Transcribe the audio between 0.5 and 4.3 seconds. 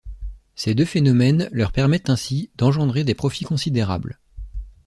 Ces deux phénomènes leur permettent ainsi d'engendrer des profits considérables.